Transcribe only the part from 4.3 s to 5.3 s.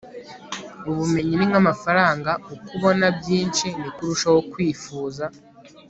kwifuza